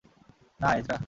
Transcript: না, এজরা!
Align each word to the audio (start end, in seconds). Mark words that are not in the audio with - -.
না, 0.59 0.69
এজরা! 0.75 0.97